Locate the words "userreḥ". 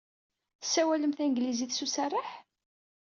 1.85-2.29